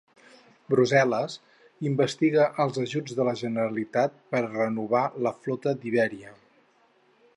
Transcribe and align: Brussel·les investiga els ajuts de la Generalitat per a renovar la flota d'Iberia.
Brussel·les 0.73 1.35
investiga 1.89 2.47
els 2.65 2.79
ajuts 2.85 3.17
de 3.19 3.27
la 3.29 3.35
Generalitat 3.43 4.17
per 4.33 4.41
a 4.43 4.51
renovar 4.57 5.03
la 5.29 5.35
flota 5.45 5.75
d'Iberia. 5.85 6.35